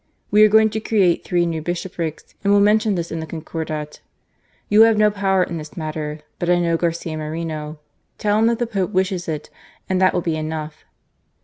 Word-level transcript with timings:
We 0.31 0.43
are 0.43 0.49
going 0.49 0.71
to 0.71 0.79
create 0.79 1.23
three 1.23 1.45
new 1.45 1.61
bishoprics, 1.61 2.33
and 2.43 2.51
will 2.51 2.59
mention 2.59 2.95
this 2.95 3.11
in 3.11 3.19
the 3.19 3.27
Concordat. 3.27 3.99
You 4.67 4.81
have 4.81 4.97
no 4.97 5.11
power 5.11 5.43
in 5.43 5.57
this 5.59 5.77
matter, 5.77 6.21
but 6.39 6.49
I 6.49 6.57
know 6.59 6.75
Garcia 6.75 7.15
Moreno. 7.17 7.77
Tell 8.17 8.39
him 8.39 8.47
that 8.47 8.57
the 8.57 8.65
Pope 8.65 8.89
124 8.89 8.95
GARCIA 8.95 9.21
MORESO. 9.21 9.29
wishes 9.29 9.49
it 9.51 9.55
and 9.87 10.01
that 10.01 10.15
will 10.15 10.21
be 10.21 10.35
enough." 10.35 10.85